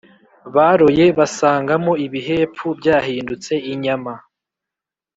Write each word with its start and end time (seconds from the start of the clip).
baroye 0.55 1.05
basangamo 1.17 1.93
ibihepfu 2.05 2.67
byahindutse 2.79 3.53
inyama, 3.71 4.13